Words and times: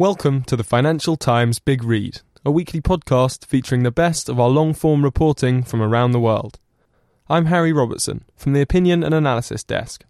Welcome 0.00 0.44
to 0.44 0.54
the 0.54 0.62
Financial 0.62 1.16
Times 1.16 1.58
Big 1.58 1.82
Read, 1.82 2.20
a 2.44 2.52
weekly 2.52 2.80
podcast 2.80 3.44
featuring 3.44 3.82
the 3.82 3.90
best 3.90 4.28
of 4.28 4.38
our 4.38 4.48
long 4.48 4.72
form 4.72 5.02
reporting 5.02 5.64
from 5.64 5.82
around 5.82 6.12
the 6.12 6.20
world. 6.20 6.60
I'm 7.28 7.46
Harry 7.46 7.72
Robertson 7.72 8.24
from 8.36 8.52
the 8.52 8.60
Opinion 8.60 9.02
and 9.02 9.12
Analysis 9.12 9.64
Desk. 9.64 10.04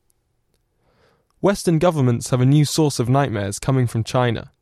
Western 1.40 1.78
governments 1.78 2.28
have 2.28 2.42
a 2.42 2.44
new 2.44 2.66
source 2.66 2.98
of 2.98 3.08
nightmares 3.08 3.58
coming 3.58 3.86
from 3.86 4.04
China. 4.04 4.52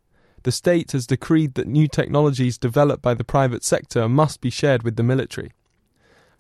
The 0.45 0.53
state 0.53 0.93
has 0.93 1.09
decreed 1.09 1.55
that 1.55 1.67
new 1.67 1.89
technologies 1.89 2.57
developed 2.57 3.03
by 3.03 3.15
the 3.15 3.25
private 3.25 3.65
sector 3.65 4.09
must 4.09 4.41
be 4.41 4.49
shared 4.49 4.85
with 4.85 4.95
the 4.95 5.03
military. 5.03 5.51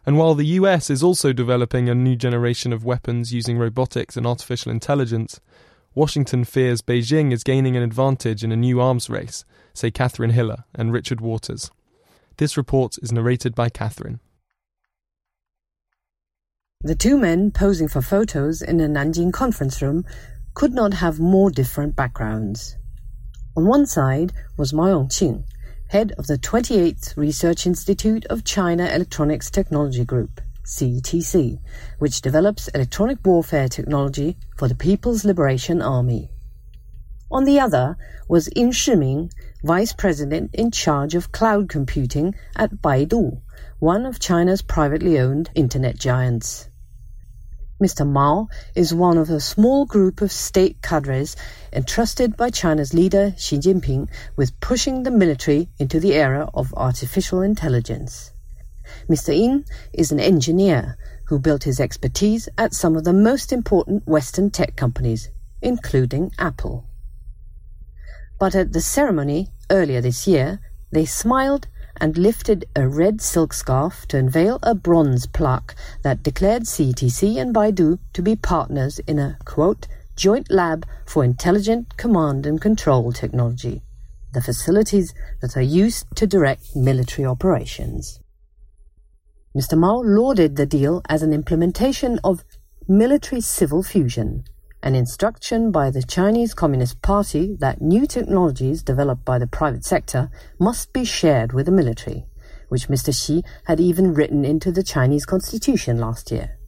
And 0.06 0.16
while 0.16 0.36
the 0.36 0.46
US 0.60 0.90
is 0.90 1.02
also 1.02 1.32
developing 1.32 1.88
a 1.88 1.94
new 1.96 2.14
generation 2.14 2.72
of 2.72 2.84
weapons 2.84 3.34
using 3.34 3.58
robotics 3.58 4.16
and 4.16 4.28
artificial 4.28 4.70
intelligence, 4.70 5.40
Washington 5.96 6.44
fears 6.44 6.82
Beijing 6.82 7.32
is 7.32 7.42
gaining 7.42 7.74
an 7.74 7.82
advantage 7.82 8.44
in 8.44 8.52
a 8.52 8.56
new 8.56 8.82
arms 8.82 9.08
race, 9.08 9.46
say 9.72 9.90
Kathrin 9.90 10.32
Hille 10.32 10.58
and 10.74 10.92
Richard 10.92 11.22
Waters. 11.22 11.70
This 12.36 12.58
report 12.58 12.96
is 13.00 13.12
narrated 13.12 13.54
by 13.54 13.70
Kathrin. 13.70 14.20
The 16.82 16.94
two 16.94 17.16
men 17.16 17.50
posing 17.50 17.88
for 17.88 18.02
photos 18.02 18.60
in 18.60 18.78
a 18.78 18.86
Nanjing 18.86 19.32
conference 19.32 19.80
room 19.80 20.04
could 20.52 20.74
not 20.74 20.92
have 20.92 21.18
more 21.18 21.50
different 21.50 21.96
backgrounds. 21.96 22.76
On 23.56 23.64
one 23.64 23.86
side 23.86 24.34
was 24.58 24.74
Mao 24.74 24.88
Yongqing, 24.88 25.44
head 25.88 26.12
of 26.18 26.26
the 26.26 26.36
28th 26.36 27.16
Research 27.16 27.66
Institute 27.66 28.26
of 28.26 28.44
China 28.44 28.84
Electronics 28.84 29.50
Technology 29.50 30.04
Group. 30.04 30.42
CETC, 30.66 31.60
which 32.00 32.20
develops 32.20 32.68
electronic 32.68 33.24
warfare 33.24 33.68
technology 33.68 34.36
for 34.56 34.68
the 34.68 34.74
People's 34.74 35.24
Liberation 35.24 35.80
Army. 35.80 36.28
On 37.30 37.44
the 37.44 37.58
other 37.60 37.96
was 38.28 38.48
Yin 38.54 38.72
Shiming, 38.72 39.30
vice 39.64 39.92
president 39.92 40.54
in 40.54 40.70
charge 40.70 41.14
of 41.14 41.32
cloud 41.32 41.68
computing 41.68 42.34
at 42.56 42.82
Baidu, 42.82 43.40
one 43.78 44.04
of 44.04 44.20
China's 44.20 44.62
privately 44.62 45.18
owned 45.18 45.50
internet 45.54 45.96
giants. 45.98 46.68
Mr. 47.82 48.06
Mao 48.06 48.48
is 48.74 48.94
one 48.94 49.18
of 49.18 49.28
a 49.28 49.38
small 49.38 49.84
group 49.84 50.20
of 50.20 50.32
state 50.32 50.80
cadres 50.82 51.36
entrusted 51.72 52.36
by 52.36 52.48
China's 52.48 52.94
leader 52.94 53.34
Xi 53.36 53.58
Jinping 53.58 54.08
with 54.34 54.58
pushing 54.60 55.02
the 55.02 55.10
military 55.10 55.68
into 55.78 56.00
the 56.00 56.14
era 56.14 56.48
of 56.54 56.72
artificial 56.74 57.42
intelligence. 57.42 58.32
Mr. 59.08 59.36
Yin 59.36 59.64
is 59.92 60.12
an 60.12 60.20
engineer 60.20 60.96
who 61.26 61.38
built 61.38 61.64
his 61.64 61.80
expertise 61.80 62.48
at 62.56 62.74
some 62.74 62.96
of 62.96 63.04
the 63.04 63.12
most 63.12 63.52
important 63.52 64.06
Western 64.06 64.50
tech 64.50 64.76
companies, 64.76 65.30
including 65.60 66.30
Apple. 66.38 66.84
But 68.38 68.54
at 68.54 68.72
the 68.72 68.80
ceremony 68.80 69.48
earlier 69.70 70.00
this 70.00 70.26
year, 70.26 70.60
they 70.92 71.04
smiled 71.04 71.68
and 71.98 72.18
lifted 72.18 72.66
a 72.76 72.86
red 72.86 73.20
silk 73.20 73.52
scarf 73.52 74.06
to 74.08 74.18
unveil 74.18 74.58
a 74.62 74.74
bronze 74.74 75.26
plaque 75.26 75.74
that 76.02 76.22
declared 76.22 76.64
CETC 76.64 77.40
and 77.40 77.54
Baidu 77.54 77.98
to 78.12 78.22
be 78.22 78.36
partners 78.36 78.98
in 79.00 79.18
a, 79.18 79.38
quote, 79.44 79.86
joint 80.14 80.50
lab 80.50 80.86
for 81.06 81.24
intelligent 81.24 81.96
command 81.96 82.46
and 82.46 82.60
control 82.60 83.12
technology, 83.12 83.82
the 84.32 84.42
facilities 84.42 85.14
that 85.40 85.56
are 85.56 85.62
used 85.62 86.06
to 86.16 86.26
direct 86.26 86.76
military 86.76 87.26
operations. 87.26 88.20
Mr. 89.56 89.78
Mao 89.78 90.02
lauded 90.04 90.56
the 90.56 90.66
deal 90.66 91.00
as 91.08 91.22
an 91.22 91.32
implementation 91.32 92.20
of 92.22 92.44
military 92.86 93.40
civil 93.40 93.82
fusion, 93.82 94.44
an 94.82 94.94
instruction 94.94 95.70
by 95.70 95.90
the 95.90 96.02
Chinese 96.02 96.52
Communist 96.52 97.00
Party 97.00 97.56
that 97.58 97.80
new 97.80 98.06
technologies 98.06 98.82
developed 98.82 99.24
by 99.24 99.38
the 99.38 99.46
private 99.46 99.82
sector 99.82 100.30
must 100.58 100.92
be 100.92 101.06
shared 101.06 101.54
with 101.54 101.64
the 101.64 101.72
military, 101.72 102.26
which 102.68 102.88
Mr. 102.88 103.16
Xi 103.16 103.42
had 103.64 103.80
even 103.80 104.12
written 104.12 104.44
into 104.44 104.70
the 104.70 104.82
Chinese 104.82 105.24
constitution 105.24 105.98
last 105.98 106.30
year. 106.30 106.58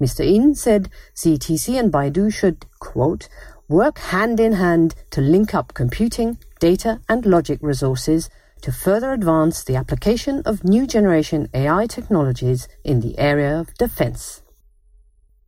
Mr. 0.00 0.24
Yin 0.24 0.54
said 0.54 0.88
CETC 1.14 1.78
and 1.78 1.92
Baidu 1.92 2.32
should, 2.32 2.64
quote, 2.80 3.28
work 3.68 3.98
hand 3.98 4.40
in 4.40 4.54
hand 4.54 4.94
to 5.10 5.20
link 5.20 5.54
up 5.54 5.74
computing, 5.74 6.38
data, 6.58 7.02
and 7.06 7.26
logic 7.26 7.58
resources 7.60 8.30
to 8.62 8.72
further 8.72 9.12
advance 9.12 9.64
the 9.64 9.76
application 9.76 10.42
of 10.44 10.64
new 10.64 10.86
generation 10.86 11.48
AI 11.54 11.86
technologies 11.86 12.68
in 12.84 13.00
the 13.00 13.18
area 13.18 13.58
of 13.58 13.74
defense. 13.74 14.42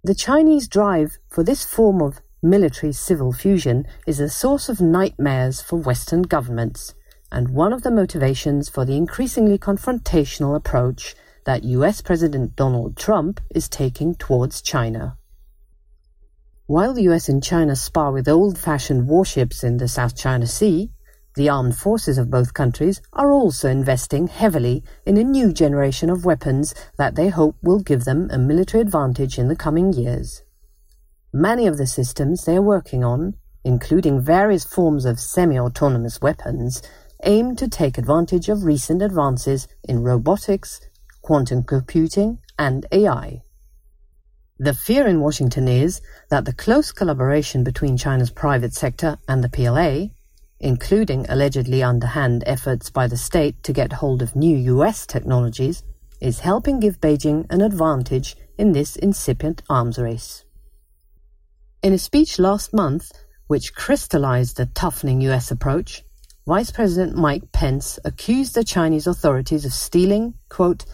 The 0.03 0.15
Chinese 0.15 0.69
drive 0.69 1.19
for 1.29 1.45
this 1.45 1.65
form 1.65 2.01
of 2.01 2.21
military 2.43 2.93
civil 2.93 3.33
fusion 3.33 3.87
is 4.07 4.19
a 4.19 4.29
source 4.29 4.69
of 4.69 4.81
nightmares 4.81 5.61
for 5.61 5.77
Western 5.77 6.23
governments 6.23 6.95
and 7.33 7.51
one 7.51 7.73
of 7.73 7.83
the 7.83 7.91
motivations 7.91 8.69
for 8.69 8.85
the 8.85 8.97
increasingly 8.97 9.59
confrontational 9.59 10.57
approach 10.57 11.15
that 11.47 11.65
US 11.65 12.01
President 12.01 12.57
Donald 12.57 12.97
Trump 12.97 13.41
is 13.55 13.69
taking 13.69 14.15
towards 14.15 14.63
China. 14.63 15.17
While 16.67 16.95
the 16.95 17.09
US 17.11 17.29
and 17.29 17.43
China 17.43 17.77
spar 17.77 18.13
with 18.13 18.29
old 18.29 18.59
fashioned 18.59 19.09
warships 19.09 19.65
in 19.65 19.79
the 19.79 19.89
South 19.89 20.17
China 20.17 20.47
Sea, 20.47 20.91
the 21.37 21.49
armed 21.49 21.77
forces 21.77 22.19
of 22.19 22.31
both 22.31 22.55
countries 22.55 23.01
are 23.13 23.31
also 23.31 23.69
investing 23.69 24.27
heavily 24.27 24.83
in 25.07 25.17
a 25.17 25.25
new 25.25 25.53
generation 25.53 26.11
of 26.11 26.25
weapons 26.25 26.75
that 26.99 27.15
they 27.15 27.29
hope 27.29 27.57
will 27.63 27.81
give 27.81 28.05
them 28.05 28.29
a 28.31 28.39
military 28.39 28.81
advantage 28.81 29.39
in 29.39 29.49
the 29.49 29.57
coming 29.57 29.93
years. 29.93 30.43
Many 31.33 31.67
of 31.67 31.79
the 31.79 31.87
systems 31.87 32.45
they 32.45 32.57
are 32.57 32.63
working 32.63 33.05
on, 33.05 33.35
including 33.65 34.21
various 34.21 34.65
forms 34.65 35.05
of 35.05 35.21
semi-autonomous 35.21 36.21
weapons, 36.21 36.83
aim 37.23 37.55
to 37.57 37.69
take 37.69 37.99
advantage 37.99 38.49
of 38.49 38.65
recent 38.65 39.03
advances 39.03 39.69
in 39.85 40.03
robotics, 40.03 40.81
quantum 41.23 41.63
computing, 41.63 42.39
and 42.59 42.87
AI. 42.91 43.43
The 44.59 44.75
fear 44.75 45.07
in 45.07 45.21
Washington 45.21 45.69
is 45.69 46.01
that 46.31 46.45
the 46.45 46.53
close 46.53 46.93
collaboration 46.93 47.63
between 47.65 47.97
China's 47.97 48.31
private 48.31 48.75
sector 48.75 49.17
and 49.29 49.43
the 49.43 49.49
PLA 49.49 50.09
including 50.61 51.27
allegedly 51.29 51.83
underhand 51.83 52.45
efforts 52.47 52.91
by 52.91 53.07
the 53.07 53.17
state 53.17 53.63
to 53.63 53.73
get 53.73 53.95
hold 53.95 54.23
of 54.23 54.37
new 54.37 54.57
US 54.77 55.07
technologies, 55.07 55.83
is 56.21 56.41
helping 56.41 56.81
give 56.81 57.01
Beijing 57.01 57.47
an 57.51 57.63
advantage 57.63 58.37
in 58.59 58.73
this 58.73 58.97
incipient 58.97 59.63
arms 59.71 59.99
race. 59.99 60.45
In 61.83 61.95
a 61.95 61.99
speech 61.99 62.39
last 62.39 62.75
month, 62.75 63.11
which 63.47 63.75
crystallized 63.75 64.59
the 64.59 64.67
toughening 64.67 65.23
US 65.23 65.51
approach, 65.51 66.05
Vice 66.47 66.71
President 66.71 67.17
Mike 67.17 67.53
Pence 67.53 67.99
accused 68.05 68.55
the 68.55 68.65
Chinese 68.65 69.07
authorities 69.07 69.65
of 69.65 69.73
stealing, 69.73 70.35
quote, 70.49 70.85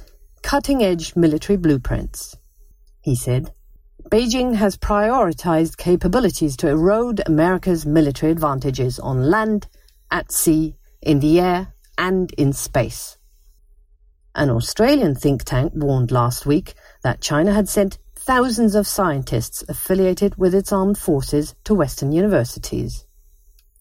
cutting 0.43 0.83
edge 0.83 1.17
military 1.17 1.57
blueprints. 1.57 2.37
He 3.01 3.17
said, 3.17 3.53
Beijing 4.09 4.55
has 4.55 4.77
prioritized 4.77 5.79
capabilities 5.79 6.57
to 6.59 6.69
erode 6.69 7.23
America's 7.27 7.85
military 7.85 8.31
advantages 8.31 9.01
on 9.01 9.29
land, 9.29 9.67
at 10.13 10.31
sea, 10.31 10.77
in 11.03 11.19
the 11.19 11.41
air, 11.41 11.75
and 11.99 12.31
in 12.39 12.53
space. 12.53 13.19
An 14.37 14.49
Australian 14.49 15.17
think 15.17 15.43
tank 15.43 15.73
warned 15.75 16.13
last 16.13 16.47
week 16.47 16.75
that 17.03 17.21
China 17.21 17.53
had 17.53 17.69
sent 17.69 17.99
thousands 18.15 18.77
of 18.77 18.87
scientists 18.87 19.65
affiliated 19.69 20.37
with 20.37 20.55
its 20.55 20.73
armed 20.73 20.99
forces 20.99 21.57
to 21.65 21.75
Western 21.75 22.13
universities, 22.13 23.07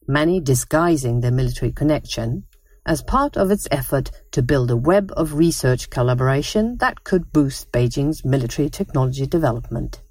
many 0.07 0.39
disguising 0.39 1.19
their 1.19 1.31
military 1.31 1.71
connection 1.71 2.45
as 2.83 3.03
part 3.03 3.37
of 3.37 3.51
its 3.51 3.67
effort 3.69 4.09
to 4.31 4.41
build 4.41 4.71
a 4.71 4.77
web 4.77 5.11
of 5.15 5.35
research 5.35 5.91
collaboration 5.91 6.77
that 6.77 7.03
could 7.03 7.31
boost 7.31 7.71
Beijing's 7.71 8.25
military 8.25 8.69
technology 8.71 9.27
development. 9.27 10.01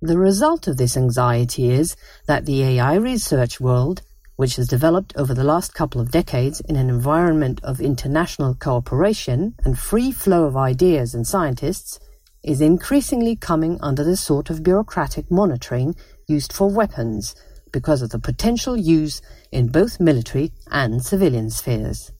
The 0.00 0.18
result 0.18 0.68
of 0.68 0.76
this 0.76 0.96
anxiety 0.96 1.70
is 1.70 1.96
that 2.28 2.46
the 2.46 2.62
AI 2.62 2.94
research 2.94 3.58
world, 3.58 4.02
which 4.36 4.54
has 4.54 4.68
developed 4.68 5.12
over 5.16 5.34
the 5.34 5.42
last 5.42 5.74
couple 5.74 6.00
of 6.00 6.12
decades 6.12 6.60
in 6.60 6.76
an 6.76 6.88
environment 6.88 7.60
of 7.64 7.80
international 7.80 8.54
cooperation 8.54 9.56
and 9.64 9.76
free 9.76 10.12
flow 10.12 10.44
of 10.44 10.56
ideas 10.56 11.14
and 11.14 11.26
scientists, 11.26 11.98
is 12.44 12.60
increasingly 12.60 13.34
coming 13.34 13.76
under 13.80 14.04
the 14.04 14.16
sort 14.16 14.50
of 14.50 14.62
bureaucratic 14.62 15.32
monitoring 15.32 15.96
used 16.28 16.52
for 16.52 16.70
weapons, 16.70 17.34
because 17.72 18.00
of 18.00 18.10
the 18.10 18.20
potential 18.20 18.76
use 18.76 19.20
in 19.50 19.66
both 19.66 19.98
military 19.98 20.52
and 20.70 21.04
civilian 21.04 21.50
spheres. 21.50 22.12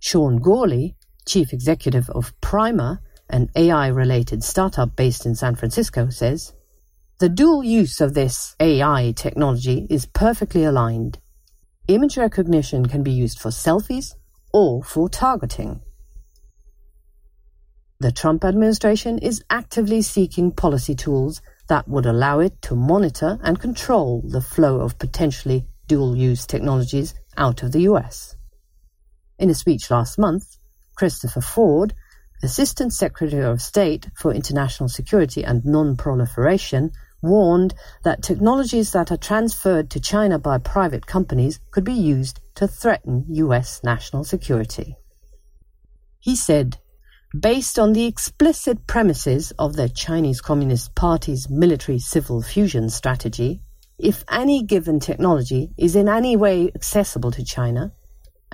Sean 0.00 0.40
Gourley, 0.40 0.96
chief 1.24 1.52
executive 1.52 2.10
of 2.10 2.32
Primer, 2.40 3.00
an 3.28 3.50
AI 3.56 3.88
related 3.88 4.44
startup 4.44 4.96
based 4.96 5.26
in 5.26 5.34
San 5.34 5.54
Francisco, 5.54 6.08
says 6.10 6.52
The 7.18 7.28
dual 7.28 7.64
use 7.64 8.00
of 8.00 8.14
this 8.14 8.54
AI 8.60 9.12
technology 9.16 9.86
is 9.90 10.06
perfectly 10.06 10.64
aligned. 10.64 11.18
Image 11.88 12.16
recognition 12.16 12.86
can 12.86 13.02
be 13.02 13.12
used 13.12 13.38
for 13.38 13.50
selfies 13.50 14.14
or 14.52 14.82
for 14.82 15.08
targeting. 15.08 15.80
The 17.98 18.12
Trump 18.12 18.44
administration 18.44 19.18
is 19.18 19.42
actively 19.48 20.02
seeking 20.02 20.52
policy 20.52 20.94
tools 20.94 21.40
that 21.68 21.88
would 21.88 22.04
allow 22.04 22.40
it 22.40 22.60
to 22.62 22.74
monitor 22.74 23.38
and 23.42 23.58
control 23.58 24.22
the 24.24 24.42
flow 24.42 24.80
of 24.80 24.98
potentially 24.98 25.66
dual 25.86 26.14
use 26.16 26.46
technologies 26.46 27.14
out 27.36 27.62
of 27.62 27.72
the 27.72 27.80
US. 27.82 28.36
In 29.38 29.50
a 29.50 29.54
speech 29.54 29.90
last 29.90 30.18
month, 30.18 30.58
Christopher 30.94 31.40
Ford, 31.40 31.94
Assistant 32.42 32.92
Secretary 32.92 33.44
of 33.44 33.62
State 33.62 34.10
for 34.14 34.32
International 34.32 34.88
Security 34.88 35.42
and 35.44 35.64
Non-Proliferation, 35.64 36.92
warned 37.22 37.74
that 38.04 38.22
technologies 38.22 38.92
that 38.92 39.10
are 39.10 39.16
transferred 39.16 39.90
to 39.90 40.00
China 40.00 40.38
by 40.38 40.58
private 40.58 41.06
companies 41.06 41.60
could 41.70 41.84
be 41.84 41.92
used 41.92 42.40
to 42.54 42.68
threaten 42.68 43.24
US 43.28 43.80
national 43.82 44.24
security. 44.24 44.96
He 46.20 46.36
said, 46.36 46.78
based 47.38 47.78
on 47.78 47.92
the 47.92 48.06
explicit 48.06 48.86
premises 48.86 49.52
of 49.58 49.76
the 49.76 49.88
Chinese 49.88 50.40
Communist 50.40 50.94
Party's 50.94 51.48
military 51.50 51.98
civil 51.98 52.42
fusion 52.42 52.88
strategy, 52.90 53.62
if 53.98 54.24
any 54.30 54.62
given 54.62 55.00
technology 55.00 55.70
is 55.78 55.96
in 55.96 56.08
any 56.08 56.36
way 56.36 56.70
accessible 56.74 57.30
to 57.32 57.44
China, 57.44 57.92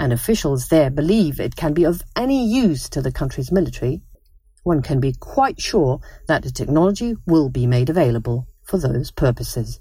and 0.03 0.13
officials 0.13 0.67
there 0.67 0.91
believe 0.91 1.39
it 1.39 1.55
can 1.55 1.73
be 1.73 1.85
of 1.85 2.03
any 2.17 2.45
use 2.45 2.89
to 2.89 3.01
the 3.01 3.13
country's 3.13 3.53
military, 3.53 4.03
one 4.65 4.83
can 4.83 4.99
be 4.99 5.13
quite 5.13 5.61
sure 5.61 6.01
that 6.27 6.43
the 6.43 6.51
technology 6.51 7.15
will 7.25 7.49
be 7.49 7.69
made 7.69 7.89
available 7.89 8.49
for 8.65 8.79
those 8.79 9.13
purposes. 9.13 9.79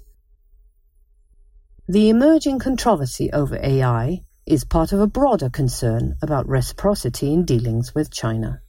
The 1.88 2.08
emerging 2.08 2.60
controversy 2.60 3.32
over 3.32 3.58
AI 3.60 4.20
is 4.46 4.64
part 4.64 4.92
of 4.92 5.00
a 5.00 5.08
broader 5.08 5.50
concern 5.50 6.14
about 6.22 6.46
reciprocity 6.46 7.32
in 7.32 7.44
dealings 7.44 7.92
with 7.92 8.12
China. 8.12 8.60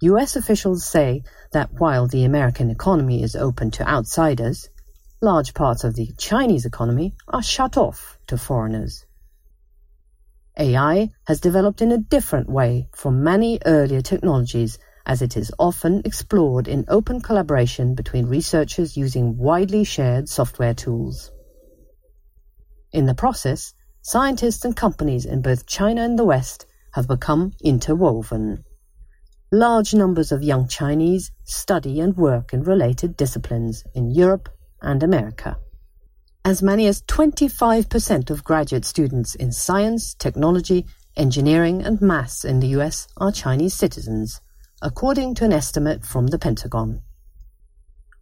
US 0.00 0.34
officials 0.34 0.84
say 0.84 1.22
that 1.52 1.70
while 1.78 2.08
the 2.08 2.24
American 2.24 2.68
economy 2.68 3.22
is 3.22 3.36
open 3.36 3.70
to 3.70 3.88
outsiders, 3.88 4.68
large 5.20 5.54
parts 5.54 5.84
of 5.84 5.94
the 5.94 6.08
Chinese 6.18 6.66
economy 6.66 7.14
are 7.28 7.44
shut 7.44 7.76
off 7.76 8.18
to 8.26 8.36
foreigners. 8.36 9.04
AI 10.58 11.10
has 11.26 11.40
developed 11.40 11.80
in 11.80 11.92
a 11.92 11.98
different 11.98 12.50
way 12.50 12.88
from 12.92 13.22
many 13.22 13.60
earlier 13.64 14.00
technologies 14.02 14.78
as 15.06 15.22
it 15.22 15.36
is 15.36 15.52
often 15.58 16.02
explored 16.04 16.66
in 16.66 16.84
open 16.88 17.20
collaboration 17.20 17.94
between 17.94 18.26
researchers 18.26 18.96
using 18.96 19.38
widely 19.38 19.84
shared 19.84 20.28
software 20.28 20.74
tools. 20.74 21.30
In 22.92 23.06
the 23.06 23.14
process, 23.14 23.72
scientists 24.02 24.64
and 24.64 24.74
companies 24.74 25.24
in 25.24 25.42
both 25.42 25.66
China 25.66 26.02
and 26.02 26.18
the 26.18 26.24
West 26.24 26.66
have 26.92 27.06
become 27.06 27.52
interwoven. 27.62 28.64
Large 29.52 29.94
numbers 29.94 30.32
of 30.32 30.42
young 30.42 30.66
Chinese 30.66 31.30
study 31.44 32.00
and 32.00 32.16
work 32.16 32.52
in 32.52 32.64
related 32.64 33.16
disciplines 33.16 33.84
in 33.94 34.10
Europe 34.10 34.48
and 34.82 35.02
America. 35.02 35.56
As 36.48 36.62
many 36.62 36.86
as 36.86 37.02
25% 37.02 38.30
of 38.30 38.42
graduate 38.42 38.86
students 38.86 39.34
in 39.34 39.52
science, 39.52 40.14
technology, 40.14 40.86
engineering, 41.14 41.82
and 41.82 42.00
maths 42.00 42.42
in 42.42 42.60
the 42.60 42.68
US 42.68 43.06
are 43.18 43.30
Chinese 43.30 43.74
citizens, 43.74 44.40
according 44.80 45.34
to 45.34 45.44
an 45.44 45.52
estimate 45.52 46.06
from 46.06 46.28
the 46.28 46.38
Pentagon. 46.38 47.02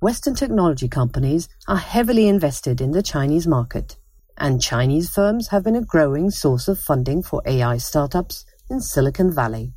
Western 0.01 0.35
technology 0.35 0.89
companies 0.89 1.49
are 1.69 1.77
heavily 1.77 2.27
invested 2.27 2.81
in 2.81 2.91
the 2.91 3.01
Chinese 3.01 3.47
market, 3.47 3.97
and 4.37 4.61
Chinese 4.61 5.09
firms 5.09 5.47
have 5.51 5.63
been 5.63 5.77
a 5.77 5.85
growing 5.85 6.29
source 6.29 6.67
of 6.67 6.81
funding 6.81 7.23
for 7.23 7.41
AI 7.47 7.77
startups 7.77 8.45
in 8.69 8.81
Silicon 8.81 9.31
Valley. 9.31 9.73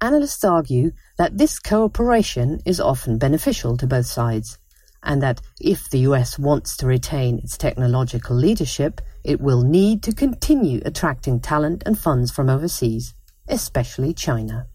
Analysts 0.00 0.42
argue 0.42 0.90
that 1.16 1.38
this 1.38 1.60
cooperation 1.60 2.58
is 2.66 2.80
often 2.80 3.18
beneficial 3.18 3.76
to 3.76 3.86
both 3.86 4.06
sides, 4.06 4.58
and 5.04 5.22
that 5.22 5.40
if 5.60 5.88
the 5.90 6.00
US 6.00 6.38
wants 6.38 6.76
to 6.78 6.86
retain 6.86 7.38
its 7.38 7.56
technological 7.56 8.34
leadership, 8.34 9.00
it 9.22 9.40
will 9.40 9.62
need 9.62 10.02
to 10.02 10.14
continue 10.14 10.80
attracting 10.84 11.40
talent 11.40 11.82
and 11.86 11.98
funds 11.98 12.30
from 12.30 12.48
overseas, 12.48 13.14
especially 13.48 14.14
China. 14.14 14.66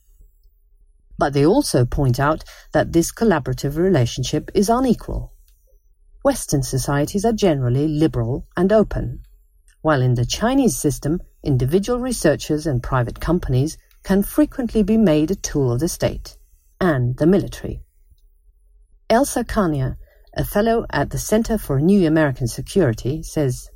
But 1.17 1.33
they 1.33 1.45
also 1.45 1.83
point 1.85 2.19
out 2.19 2.43
that 2.71 2.93
this 2.93 3.11
collaborative 3.11 3.75
relationship 3.75 4.49
is 4.53 4.69
unequal. 4.69 5.33
Western 6.23 6.63
societies 6.63 7.25
are 7.25 7.33
generally 7.33 7.87
liberal 7.87 8.47
and 8.55 8.71
open, 8.71 9.23
while 9.81 10.01
in 10.01 10.15
the 10.15 10.25
Chinese 10.25 10.77
system, 10.77 11.19
individual 11.43 11.99
researchers 11.99 12.67
and 12.67 12.83
private 12.83 13.19
companies 13.19 13.77
can 14.03 14.23
frequently 14.23 14.83
be 14.83 14.97
made 14.97 15.31
a 15.31 15.35
tool 15.35 15.71
of 15.71 15.79
the 15.79 15.87
state 15.87 16.37
and 16.79 17.17
the 17.17 17.27
military. 17.27 17.81
Elsa 19.09 19.43
Kania, 19.43 19.97
a 20.33 20.43
fellow 20.43 20.85
at 20.91 21.09
the 21.09 21.17
Center 21.17 21.57
for 21.57 21.79
New 21.79 22.07
American 22.07 22.47
Security, 22.47 23.23
says 23.23 23.69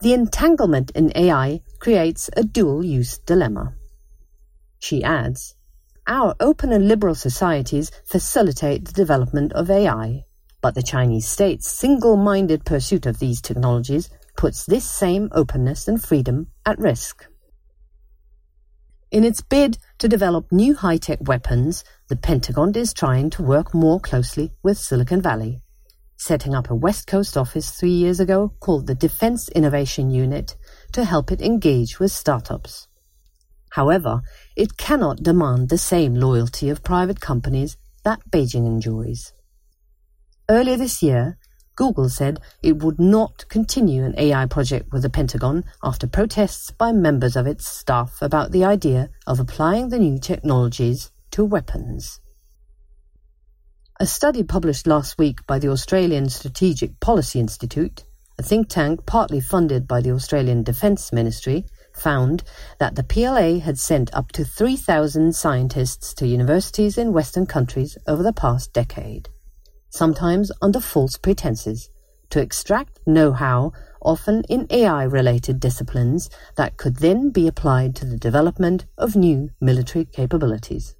The 0.00 0.12
entanglement 0.12 0.90
in 0.92 1.12
AI 1.14 1.60
creates 1.78 2.30
a 2.36 2.44
dual 2.44 2.84
use 2.84 3.18
dilemma. 3.18 3.74
She 4.78 5.02
adds 5.02 5.56
Our 6.06 6.34
open 6.40 6.72
and 6.72 6.86
liberal 6.86 7.14
societies 7.14 7.90
facilitate 8.04 8.84
the 8.84 8.92
development 8.92 9.52
of 9.52 9.70
AI, 9.70 10.24
but 10.60 10.74
the 10.74 10.82
Chinese 10.82 11.26
state's 11.26 11.68
single 11.68 12.16
minded 12.16 12.64
pursuit 12.64 13.06
of 13.06 13.18
these 13.18 13.40
technologies 13.40 14.08
puts 14.36 14.64
this 14.64 14.84
same 14.84 15.28
openness 15.32 15.88
and 15.88 16.02
freedom 16.02 16.48
at 16.64 16.78
risk. 16.78 17.26
In 19.10 19.24
its 19.24 19.42
bid 19.42 19.78
to 19.98 20.08
develop 20.08 20.50
new 20.50 20.74
high-tech 20.74 21.20
weapons, 21.22 21.84
the 22.08 22.16
Pentagon 22.16 22.74
is 22.74 22.92
trying 22.92 23.30
to 23.30 23.42
work 23.42 23.72
more 23.72 24.00
closely 24.00 24.52
with 24.62 24.76
Silicon 24.76 25.22
Valley, 25.22 25.62
setting 26.16 26.54
up 26.54 26.70
a 26.70 26.74
West 26.74 27.06
Coast 27.06 27.36
office 27.36 27.70
three 27.70 27.90
years 27.92 28.20
ago 28.20 28.52
called 28.60 28.86
the 28.86 28.94
Defense 28.94 29.48
Innovation 29.50 30.10
Unit 30.10 30.56
to 30.92 31.04
help 31.04 31.32
it 31.32 31.40
engage 31.40 31.98
with 31.98 32.12
startups. 32.12 32.88
However, 33.70 34.22
it 34.56 34.76
cannot 34.76 35.22
demand 35.22 35.68
the 35.68 35.78
same 35.78 36.14
loyalty 36.14 36.68
of 36.70 36.84
private 36.84 37.20
companies 37.20 37.76
that 38.04 38.20
Beijing 38.30 38.66
enjoys. 38.66 39.32
Earlier 40.48 40.76
this 40.76 41.02
year, 41.02 41.38
Google 41.76 42.08
said 42.08 42.38
it 42.62 42.82
would 42.82 43.00
not 43.00 43.48
continue 43.48 44.04
an 44.04 44.14
AI 44.16 44.46
project 44.46 44.92
with 44.92 45.02
the 45.02 45.10
Pentagon 45.10 45.64
after 45.82 46.06
protests 46.06 46.70
by 46.70 46.92
members 46.92 47.34
of 47.34 47.46
its 47.46 47.66
staff 47.66 48.18
about 48.20 48.52
the 48.52 48.64
idea 48.64 49.10
of 49.26 49.40
applying 49.40 49.88
the 49.88 49.98
new 49.98 50.18
technologies 50.18 51.10
to 51.32 51.44
weapons. 51.44 52.20
A 54.00 54.06
study 54.06 54.42
published 54.42 54.86
last 54.86 55.18
week 55.18 55.46
by 55.46 55.58
the 55.58 55.70
Australian 55.70 56.28
Strategic 56.28 56.98
Policy 57.00 57.40
Institute, 57.40 58.04
a 58.38 58.42
think 58.42 58.68
tank 58.68 59.06
partly 59.06 59.40
funded 59.40 59.86
by 59.86 60.00
the 60.00 60.10
Australian 60.10 60.62
Defence 60.62 61.12
Ministry, 61.12 61.64
found 61.94 62.42
that 62.78 62.96
the 62.96 63.04
PLA 63.04 63.60
had 63.60 63.78
sent 63.78 64.12
up 64.14 64.32
to 64.32 64.44
3,000 64.44 65.34
scientists 65.34 66.12
to 66.14 66.26
universities 66.26 66.98
in 66.98 67.12
Western 67.12 67.46
countries 67.46 67.96
over 68.06 68.22
the 68.22 68.32
past 68.32 68.72
decade 68.72 69.28
sometimes 69.94 70.50
under 70.60 70.80
false 70.80 71.16
pretenses, 71.16 71.88
to 72.28 72.40
extract 72.40 72.98
know-how, 73.06 73.72
often 74.02 74.42
in 74.48 74.66
AI-related 74.70 75.60
disciplines, 75.60 76.28
that 76.56 76.76
could 76.76 76.96
then 76.96 77.30
be 77.30 77.46
applied 77.46 77.94
to 77.94 78.04
the 78.04 78.16
development 78.16 78.86
of 78.98 79.14
new 79.14 79.50
military 79.60 80.04
capabilities. 80.04 80.96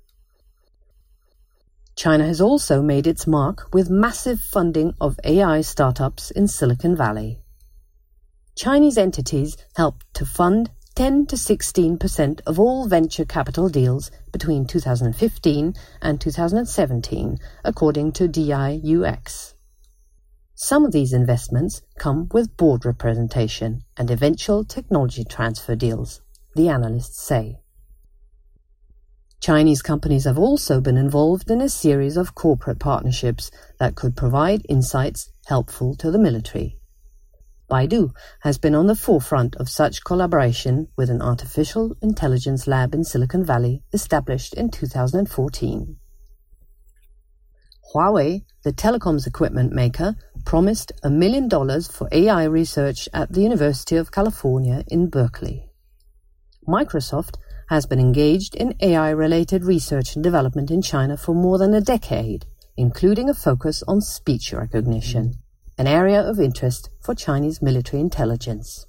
China 1.97 2.27
has 2.27 2.41
also 2.41 2.83
made 2.83 3.07
its 3.07 3.27
mark 3.27 3.69
with 3.73 3.89
massive 3.89 4.41
funding 4.41 4.95
of 5.01 5.19
AI 5.25 5.61
startups 5.61 6.31
in 6.33 6.49
Silicon 6.49 6.97
Valley. 6.97 7.41
Chinese 8.57 8.99
entities 8.99 9.57
helped 9.77 10.05
to 10.15 10.27
fund 10.27 10.71
10 10.97 11.27
to 11.27 11.37
16% 11.37 12.41
of 12.47 12.61
all 12.61 12.87
venture 12.87 13.25
capital 13.25 13.69
deals 13.69 14.11
between 14.33 14.65
2015 14.65 15.75
and 16.03 16.21
2017, 16.21 17.39
according 17.65 18.13
to 18.13 18.29
DIUX. 18.29 19.55
Some 20.55 20.85
of 20.85 20.93
these 20.93 21.13
investments 21.13 21.83
come 21.99 22.29
with 22.33 22.57
board 22.57 22.85
representation 22.85 23.83
and 23.97 24.09
eventual 24.11 24.65
technology 24.65 25.25
transfer 25.25 25.75
deals, 25.75 26.23
the 26.55 26.69
analysts 26.69 27.21
say. 27.21 27.59
Chinese 29.45 29.83
companies 29.83 30.25
have 30.25 30.39
also 30.39 30.81
been 30.81 30.97
involved 30.97 31.51
in 31.51 31.61
a 31.61 31.69
series 31.69 32.17
of 32.17 32.35
corporate 32.35 32.79
partnerships 32.79 33.51
that 33.79 33.95
could 33.95 34.17
provide 34.17 34.65
insights 34.71 35.31
helpful 35.45 35.95
to 35.95 36.11
the 36.11 36.19
military. 36.19 36.79
Baidu 37.71 38.15
has 38.41 38.57
been 38.57 38.75
on 38.75 38.87
the 38.87 38.95
forefront 38.95 39.55
of 39.57 39.69
such 39.69 40.03
collaboration 40.03 40.89
with 40.97 41.11
an 41.11 41.21
artificial 41.21 41.95
intelligence 42.01 42.67
lab 42.67 42.95
in 42.95 43.05
Silicon 43.05 43.45
Valley 43.45 43.83
established 43.93 44.55
in 44.55 44.71
2014. 44.71 45.99
Huawei, 47.93 48.45
the 48.63 48.73
telecoms 48.73 49.27
equipment 49.27 49.75
maker, 49.75 50.17
promised 50.47 50.91
a 51.03 51.11
million 51.11 51.49
dollars 51.49 51.87
for 51.87 52.09
AI 52.13 52.45
research 52.45 53.11
at 53.13 53.31
the 53.35 53.43
University 53.43 53.97
of 53.97 54.11
California 54.11 54.85
in 54.89 55.11
Berkeley. 55.11 55.67
Microsoft 56.67 57.37
has 57.69 57.87
been 57.87 58.01
engaged 58.01 58.55
in 58.55 58.75
AI-related 58.81 59.65
research 59.65 60.15
and 60.15 60.23
development 60.23 60.71
in 60.71 60.83
China 60.83 61.17
for 61.17 61.35
more 61.35 61.59
than 61.59 61.75
a 61.75 61.81
decade, 61.81 62.47
including 62.77 63.29
a 63.29 63.35
focus 63.35 63.83
on 63.87 64.01
speech 64.01 64.53
recognition, 64.53 65.35
an 65.79 65.87
area 65.87 66.21
of 66.21 66.41
interest 66.41 66.91
for 67.01 67.15
Chinese 67.15 67.63
military 67.63 68.01
intelligence. 68.01 68.87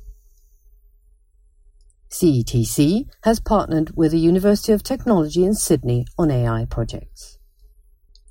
CETC 2.10 3.08
has 3.24 3.40
partnered 3.40 3.92
with 3.96 4.12
the 4.12 4.20
University 4.20 4.72
of 4.72 4.84
Technology 4.84 5.44
in 5.44 5.54
Sydney 5.54 6.06
on 6.18 6.32
AI 6.32 6.66
projects. 6.66 7.40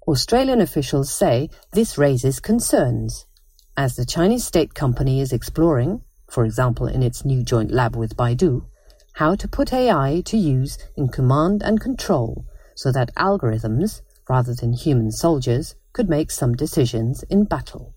Australian 0.07 0.61
officials 0.61 1.13
say 1.13 1.51
this 1.73 1.99
raises 1.99 2.41
concerns, 2.41 3.27
as 3.77 3.97
the 3.97 4.07
Chinese 4.07 4.45
state 4.45 4.75
company 4.75 5.21
is 5.21 5.33
exploring, 5.33 6.03
for 6.31 6.45
example 6.45 6.87
in 6.87 7.03
its 7.03 7.25
new 7.25 7.43
joint 7.43 7.71
lab 7.71 7.97
with 7.97 8.17
Baidu, 8.17 8.67
how 9.15 9.35
to 9.35 9.49
put 9.49 9.73
AI 9.73 10.23
to 10.27 10.37
use 10.37 10.79
in 10.97 11.09
command 11.09 11.63
and 11.63 11.81
control 11.81 12.45
so 12.75 12.91
that 12.91 13.15
algorithms, 13.15 14.03
rather 14.29 14.55
than 14.55 14.73
human 14.73 15.11
soldiers, 15.11 15.77
could 15.93 16.09
make 16.09 16.31
some 16.31 16.55
decisions 16.55 17.23
in 17.31 17.45
battle. 17.45 17.95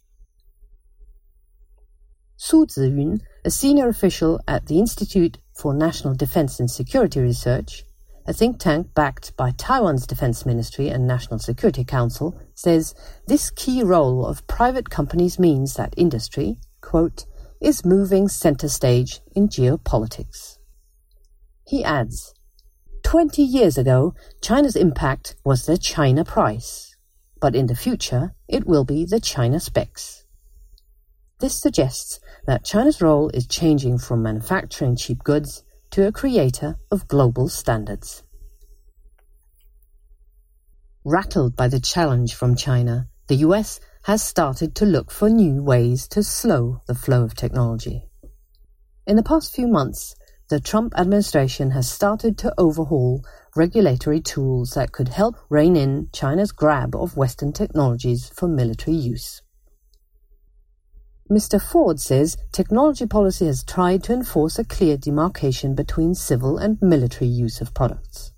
Su 2.35 2.67
Ziyun, 2.67 3.21
a 3.43 3.49
senior 3.49 3.89
official 3.89 4.39
at 4.47 4.67
the 4.67 4.77
Institute 4.77 5.39
for 5.55 5.73
National 5.73 6.13
Defense 6.13 6.59
and 6.59 6.69
Security 6.69 7.19
Research, 7.19 7.83
a 8.27 8.33
think 8.33 8.59
tank 8.59 8.93
backed 8.93 9.35
by 9.35 9.51
Taiwan's 9.57 10.05
Defense 10.05 10.45
Ministry 10.45 10.89
and 10.89 11.07
National 11.07 11.39
Security 11.39 11.83
Council, 11.83 12.39
says 12.53 12.93
this 13.25 13.49
key 13.49 13.81
role 13.81 14.23
of 14.23 14.45
private 14.45 14.91
companies 14.91 15.39
means 15.39 15.73
that 15.73 15.95
industry, 15.97 16.59
quote, 16.81 17.25
is 17.59 17.83
moving 17.83 18.27
center 18.27 18.69
stage 18.69 19.21
in 19.35 19.47
geopolitics. 19.47 20.56
He 21.67 21.83
adds, 21.83 22.33
20 23.03 23.41
years 23.43 23.77
ago, 23.77 24.13
China's 24.41 24.77
impact 24.77 25.35
was 25.43 25.65
the 25.65 25.77
China 25.77 26.23
price, 26.23 26.95
but 27.41 27.55
in 27.55 27.67
the 27.67 27.75
future, 27.75 28.33
it 28.47 28.65
will 28.65 28.85
be 28.85 29.03
the 29.03 29.19
China 29.19 29.59
specs. 29.59 30.23
This 31.39 31.59
suggests 31.59 32.21
that 32.45 32.63
China's 32.63 33.01
role 33.01 33.29
is 33.33 33.45
changing 33.47 33.97
from 33.97 34.23
manufacturing 34.23 34.95
cheap 34.95 35.23
goods 35.25 35.63
to 35.91 36.07
a 36.07 36.11
creator 36.11 36.77
of 36.89 37.09
global 37.09 37.49
standards. 37.49 38.23
Rattled 41.03 41.57
by 41.57 41.67
the 41.67 41.81
challenge 41.81 42.33
from 42.33 42.55
China, 42.55 43.09
the 43.27 43.43
US 43.47 43.81
has 44.03 44.23
started 44.23 44.73
to 44.75 44.85
look 44.85 45.11
for 45.11 45.29
new 45.29 45.61
ways 45.61 46.07
to 46.09 46.23
slow 46.23 46.79
the 46.87 46.95
flow 46.95 47.23
of 47.23 47.35
technology. 47.35 48.07
In 49.05 49.17
the 49.17 49.23
past 49.23 49.53
few 49.53 49.67
months, 49.67 50.15
the 50.49 50.59
Trump 50.61 50.93
administration 50.97 51.71
has 51.71 51.91
started 51.91 52.37
to 52.37 52.53
overhaul 52.57 53.21
regulatory 53.55 54.21
tools 54.21 54.71
that 54.71 54.93
could 54.93 55.09
help 55.09 55.35
rein 55.49 55.75
in 55.75 56.07
China's 56.13 56.53
grab 56.53 56.95
of 56.95 57.17
Western 57.17 57.51
technologies 57.51 58.29
for 58.29 58.47
military 58.47 58.95
use. 58.95 59.41
Mr. 61.29 61.61
Ford 61.61 61.99
says 61.99 62.37
technology 62.53 63.05
policy 63.05 63.45
has 63.45 63.61
tried 63.61 64.01
to 64.03 64.13
enforce 64.13 64.57
a 64.57 64.63
clear 64.63 64.95
demarcation 64.95 65.75
between 65.75 66.15
civil 66.15 66.57
and 66.57 66.77
military 66.81 67.29
use 67.29 67.59
of 67.59 67.73
products. 67.73 68.31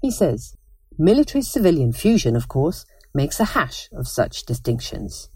He 0.00 0.12
says, 0.12 0.54
military 0.96 1.42
civilian 1.42 1.92
fusion, 1.92 2.36
of 2.36 2.46
course, 2.46 2.84
makes 3.12 3.40
a 3.40 3.46
hash 3.46 3.88
of 3.92 4.06
such 4.06 4.44
distinctions 4.44 5.31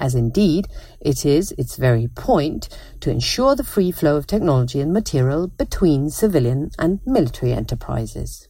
as 0.00 0.14
indeed 0.14 0.66
it 1.00 1.24
is 1.24 1.52
its 1.52 1.76
very 1.76 2.08
point 2.08 2.68
to 3.00 3.10
ensure 3.10 3.54
the 3.54 3.62
free 3.62 3.92
flow 3.92 4.16
of 4.16 4.26
technology 4.26 4.80
and 4.80 4.92
material 4.92 5.46
between 5.46 6.10
civilian 6.10 6.70
and 6.78 6.98
military 7.06 7.52
enterprises. 7.52 8.48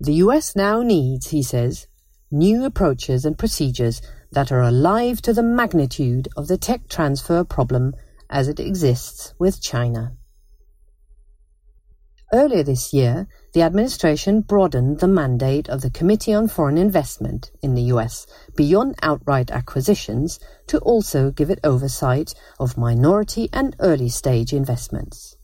The 0.00 0.14
US 0.14 0.56
now 0.56 0.82
needs, 0.82 1.28
he 1.28 1.42
says, 1.42 1.86
new 2.30 2.64
approaches 2.64 3.24
and 3.24 3.38
procedures 3.38 4.02
that 4.32 4.50
are 4.50 4.62
alive 4.62 5.22
to 5.22 5.32
the 5.32 5.42
magnitude 5.42 6.28
of 6.36 6.48
the 6.48 6.58
tech 6.58 6.88
transfer 6.88 7.44
problem 7.44 7.94
as 8.28 8.48
it 8.48 8.58
exists 8.58 9.34
with 9.38 9.62
China. 9.62 10.16
Earlier 12.34 12.62
this 12.62 12.94
year, 12.94 13.28
the 13.52 13.60
administration 13.60 14.40
broadened 14.40 15.00
the 15.00 15.06
mandate 15.06 15.68
of 15.68 15.82
the 15.82 15.90
Committee 15.90 16.32
on 16.32 16.48
Foreign 16.48 16.78
Investment 16.78 17.50
in 17.60 17.74
the 17.74 17.92
US 17.94 18.26
beyond 18.56 18.94
outright 19.02 19.50
acquisitions 19.50 20.40
to 20.68 20.78
also 20.78 21.30
give 21.30 21.50
it 21.50 21.60
oversight 21.62 22.32
of 22.58 22.78
minority 22.78 23.50
and 23.52 23.76
early 23.80 24.08
stage 24.08 24.54
investments. 24.54 25.36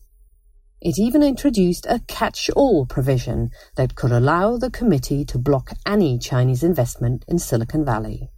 It 0.81 0.99
even 0.99 1.23
introduced 1.23 1.85
a 1.91 2.01
catch-all 2.09 2.87
provision 2.87 3.51
that 3.77 3.95
could 3.95 4.13
allow 4.13 4.57
the 4.57 4.71
committee 4.71 5.27
to 5.27 5.39
block 5.39 5.73
any 5.85 6.19
Chinese 6.19 6.63
investment 6.63 7.23
in 7.29 7.39
Silicon 7.39 7.85
Valley. 7.85 8.31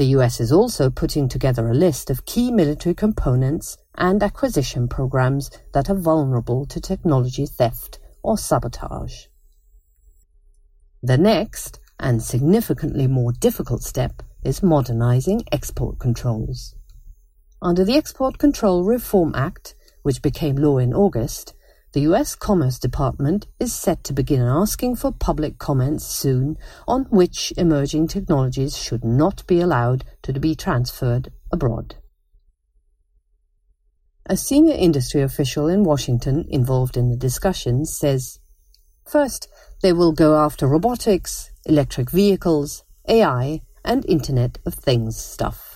The 0.00 0.16
US 0.16 0.40
is 0.40 0.50
also 0.50 0.88
putting 0.88 1.28
together 1.28 1.68
a 1.68 1.74
list 1.74 2.08
of 2.08 2.24
key 2.24 2.50
military 2.50 2.94
components 2.94 3.76
and 3.96 4.22
acquisition 4.22 4.88
programs 4.88 5.50
that 5.74 5.90
are 5.90 5.94
vulnerable 5.94 6.64
to 6.68 6.80
technology 6.80 7.44
theft 7.44 7.98
or 8.22 8.38
sabotage. 8.38 9.26
The 11.02 11.18
next, 11.18 11.80
and 11.98 12.22
significantly 12.22 13.08
more 13.08 13.32
difficult 13.32 13.82
step, 13.82 14.22
is 14.42 14.62
modernizing 14.62 15.42
export 15.52 15.98
controls. 15.98 16.74
Under 17.60 17.84
the 17.84 17.98
Export 17.98 18.38
Control 18.38 18.84
Reform 18.84 19.34
Act, 19.34 19.74
which 20.02 20.22
became 20.22 20.56
law 20.56 20.78
in 20.78 20.94
August, 20.94 21.52
the 21.92 22.02
US 22.02 22.36
Commerce 22.36 22.78
Department 22.78 23.46
is 23.58 23.74
set 23.74 24.04
to 24.04 24.12
begin 24.12 24.42
asking 24.42 24.96
for 24.96 25.10
public 25.10 25.58
comments 25.58 26.04
soon 26.06 26.56
on 26.86 27.06
which 27.10 27.52
emerging 27.56 28.06
technologies 28.06 28.76
should 28.78 29.04
not 29.04 29.44
be 29.46 29.60
allowed 29.60 30.04
to 30.22 30.32
be 30.32 30.54
transferred 30.54 31.32
abroad. 31.50 31.96
A 34.26 34.36
senior 34.36 34.76
industry 34.76 35.22
official 35.22 35.66
in 35.66 35.82
Washington 35.82 36.44
involved 36.48 36.96
in 36.96 37.08
the 37.08 37.16
discussions 37.16 37.96
says, 37.98 38.38
First, 39.04 39.48
they 39.82 39.92
will 39.92 40.12
go 40.12 40.36
after 40.38 40.68
robotics, 40.68 41.50
electric 41.66 42.10
vehicles, 42.10 42.84
AI, 43.08 43.62
and 43.84 44.04
Internet 44.06 44.58
of 44.64 44.74
Things 44.74 45.16
stuff. 45.16 45.69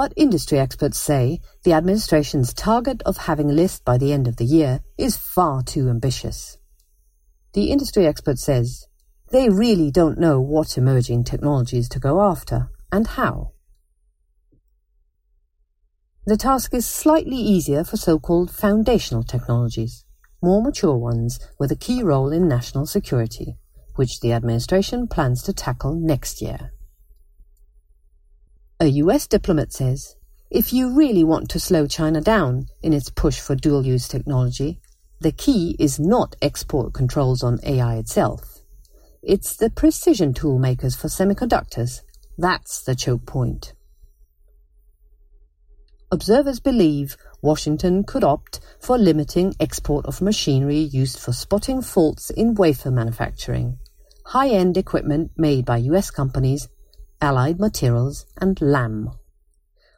But 0.00 0.14
industry 0.16 0.58
experts 0.58 0.96
say 0.96 1.40
the 1.62 1.74
administration's 1.74 2.54
target 2.54 3.02
of 3.04 3.18
having 3.18 3.50
a 3.50 3.52
list 3.52 3.84
by 3.84 3.98
the 3.98 4.14
end 4.14 4.26
of 4.26 4.36
the 4.36 4.46
year 4.46 4.80
is 4.96 5.18
far 5.18 5.62
too 5.62 5.90
ambitious. 5.90 6.56
The 7.52 7.70
industry 7.70 8.06
expert 8.06 8.38
says 8.38 8.86
they 9.30 9.50
really 9.50 9.90
don't 9.90 10.18
know 10.18 10.40
what 10.40 10.78
emerging 10.78 11.24
technologies 11.24 11.86
to 11.90 11.98
go 11.98 12.22
after 12.22 12.70
and 12.90 13.08
how. 13.08 13.52
The 16.24 16.38
task 16.38 16.72
is 16.72 16.86
slightly 16.86 17.36
easier 17.36 17.84
for 17.84 17.98
so-called 17.98 18.50
foundational 18.50 19.22
technologies, 19.22 20.06
more 20.40 20.62
mature 20.62 20.96
ones 20.96 21.38
with 21.58 21.70
a 21.72 21.76
key 21.76 22.02
role 22.02 22.32
in 22.32 22.48
national 22.48 22.86
security, 22.86 23.58
which 23.96 24.20
the 24.20 24.32
administration 24.32 25.08
plans 25.08 25.42
to 25.42 25.52
tackle 25.52 25.94
next 25.94 26.40
year. 26.40 26.72
A 28.82 28.86
US 28.86 29.26
diplomat 29.26 29.74
says, 29.74 30.16
if 30.50 30.72
you 30.72 30.94
really 30.96 31.22
want 31.22 31.50
to 31.50 31.60
slow 31.60 31.86
China 31.86 32.22
down 32.22 32.64
in 32.82 32.94
its 32.94 33.10
push 33.10 33.38
for 33.38 33.54
dual-use 33.54 34.08
technology, 34.08 34.80
the 35.20 35.32
key 35.32 35.76
is 35.78 36.00
not 36.00 36.34
export 36.40 36.94
controls 36.94 37.42
on 37.42 37.60
AI 37.62 37.96
itself. 37.96 38.62
It's 39.22 39.54
the 39.54 39.68
precision 39.68 40.32
tool 40.32 40.58
makers 40.58 40.96
for 40.96 41.08
semiconductors. 41.08 42.00
That's 42.38 42.82
the 42.82 42.94
choke 42.94 43.26
point. 43.26 43.74
Observers 46.10 46.58
believe 46.58 47.18
Washington 47.42 48.02
could 48.02 48.24
opt 48.24 48.60
for 48.80 48.96
limiting 48.96 49.54
export 49.60 50.06
of 50.06 50.22
machinery 50.22 50.78
used 50.78 51.18
for 51.18 51.34
spotting 51.34 51.82
faults 51.82 52.30
in 52.30 52.54
wafer 52.54 52.90
manufacturing, 52.90 53.78
high-end 54.24 54.78
equipment 54.78 55.32
made 55.36 55.66
by 55.66 55.76
US 55.76 56.10
companies, 56.10 56.66
Applied 57.22 57.60
Materials 57.60 58.24
and 58.40 58.58
Lam. 58.62 59.10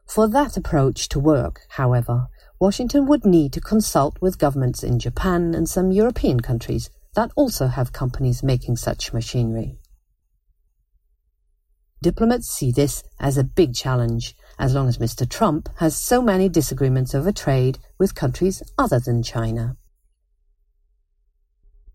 For 0.08 0.28
that 0.28 0.56
approach 0.56 1.08
to 1.10 1.20
work, 1.20 1.60
however, 1.68 2.26
Washington 2.60 3.06
would 3.06 3.24
need 3.24 3.52
to 3.52 3.60
consult 3.60 4.20
with 4.20 4.38
governments 4.38 4.82
in 4.82 4.98
Japan 4.98 5.54
and 5.54 5.68
some 5.68 5.92
European 5.92 6.40
countries 6.40 6.90
that 7.14 7.30
also 7.36 7.68
have 7.68 7.92
companies 7.92 8.42
making 8.42 8.76
such 8.76 9.12
machinery. 9.12 9.78
Diplomats 12.02 12.48
see 12.48 12.72
this 12.72 13.04
as 13.20 13.38
a 13.38 13.44
big 13.44 13.72
challenge, 13.72 14.34
as 14.58 14.74
long 14.74 14.88
as 14.88 14.98
Mr. 14.98 15.28
Trump 15.28 15.68
has 15.76 15.96
so 15.96 16.20
many 16.20 16.48
disagreements 16.48 17.14
over 17.14 17.30
trade 17.30 17.78
with 18.00 18.16
countries 18.16 18.64
other 18.76 18.98
than 18.98 19.22
China. 19.22 19.76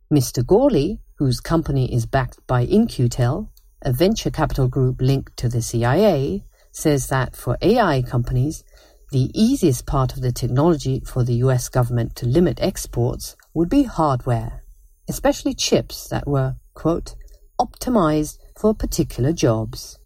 Mr. 0.09 0.41
Gourley, 0.41 0.99
whose 1.17 1.41
company 1.41 1.93
is 1.93 2.05
backed 2.05 2.39
by 2.47 2.61
In-Q-Tel, 2.61 3.51
a 3.81 3.93
venture 3.93 4.31
capital 4.31 4.67
group 4.67 5.01
linked 5.01 5.37
to 5.37 5.49
the 5.49 5.61
CIA, 5.61 6.43
says 6.71 7.07
that 7.07 7.35
for 7.35 7.57
AI 7.61 8.01
companies, 8.01 8.63
the 9.11 9.31
easiest 9.33 9.85
part 9.85 10.13
of 10.13 10.21
the 10.21 10.31
technology 10.31 11.01
for 11.05 11.23
the 11.23 11.35
US 11.35 11.69
government 11.69 12.15
to 12.17 12.25
limit 12.25 12.59
exports 12.61 13.35
would 13.53 13.69
be 13.69 13.83
hardware, 13.83 14.63
especially 15.07 15.53
chips 15.53 16.07
that 16.09 16.27
were, 16.27 16.55
quote, 16.73 17.15
optimized 17.59 18.37
for 18.59 18.73
particular 18.73 19.31
jobs. 19.31 19.97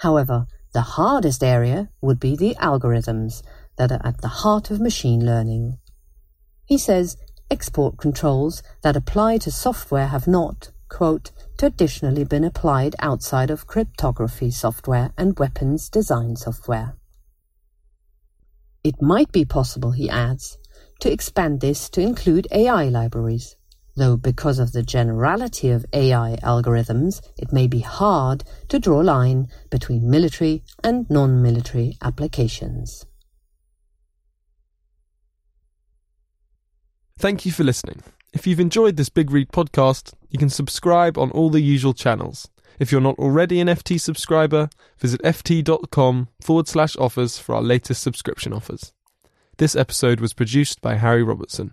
However, 0.00 0.46
the 0.72 0.82
hardest 0.82 1.42
area 1.42 1.88
would 2.00 2.20
be 2.20 2.36
the 2.36 2.54
algorithms 2.56 3.42
that 3.78 3.92
are 3.92 4.04
at 4.04 4.20
the 4.20 4.28
heart 4.28 4.70
of 4.70 4.80
machine 4.80 5.24
learning. 5.24 5.78
He 6.66 6.76
says 6.76 7.16
export 7.50 7.96
controls 7.96 8.62
that 8.82 8.96
apply 8.96 9.38
to 9.38 9.50
software 9.50 10.08
have 10.08 10.26
not, 10.26 10.70
quote, 10.88 11.32
traditionally 11.58 12.24
been 12.24 12.44
applied 12.44 12.94
outside 12.98 13.50
of 13.50 13.66
cryptography 13.66 14.50
software 14.50 15.12
and 15.16 15.38
weapons 15.38 15.88
design 15.88 16.36
software. 16.36 16.96
It 18.84 19.02
might 19.02 19.32
be 19.32 19.44
possible, 19.44 19.90
he 19.90 20.08
adds, 20.08 20.58
to 21.00 21.12
expand 21.12 21.60
this 21.60 21.88
to 21.90 22.00
include 22.00 22.46
AI 22.52 22.88
libraries, 22.88 23.56
though 23.96 24.16
because 24.16 24.58
of 24.58 24.72
the 24.72 24.82
generality 24.82 25.70
of 25.70 25.84
AI 25.92 26.38
algorithms, 26.42 27.20
it 27.36 27.52
may 27.52 27.66
be 27.66 27.80
hard 27.80 28.44
to 28.68 28.78
draw 28.78 29.02
a 29.02 29.02
line 29.02 29.48
between 29.70 30.08
military 30.08 30.62
and 30.84 31.08
non-military 31.10 31.96
applications. 32.02 33.06
Thank 37.18 37.46
you 37.46 37.52
for 37.52 37.64
listening. 37.64 38.02
If 38.32 38.46
you've 38.46 38.60
enjoyed 38.60 38.96
this 38.96 39.08
Big 39.08 39.30
Read 39.30 39.48
podcast, 39.48 40.12
you 40.30 40.38
can 40.38 40.50
subscribe 40.50 41.16
on 41.16 41.30
all 41.30 41.50
the 41.50 41.60
usual 41.60 41.94
channels. 41.94 42.48
If 42.78 42.92
you're 42.92 43.00
not 43.00 43.18
already 43.18 43.60
an 43.60 43.68
FT 43.68 44.00
subscriber, 44.00 44.68
visit 44.98 45.22
ft.com 45.22 46.28
forward 46.40 46.68
slash 46.68 46.96
offers 46.96 47.38
for 47.38 47.54
our 47.54 47.62
latest 47.62 48.02
subscription 48.02 48.52
offers. 48.52 48.92
This 49.56 49.74
episode 49.74 50.20
was 50.20 50.34
produced 50.34 50.82
by 50.82 50.96
Harry 50.96 51.22
Robertson. 51.22 51.72